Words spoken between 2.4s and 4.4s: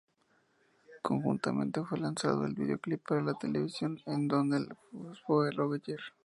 el videoclip para televisión en